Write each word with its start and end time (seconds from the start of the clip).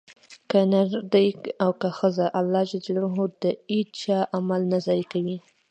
که 0.49 0.59
نر 0.71 0.89
دی 1.13 1.27
او 1.63 1.71
که 1.81 1.89
ښځه؛ 1.97 2.25
الله 2.39 2.63
د 3.41 3.45
هيچا 3.73 4.19
عمل 4.37 4.61
نه 4.71 4.77
ضائع 4.85 5.05
کوي 5.11 5.37